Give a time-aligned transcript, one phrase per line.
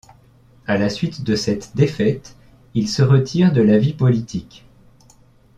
[0.65, 2.35] À la suite de cette défaite,
[2.73, 4.65] il se retire de la vie politique.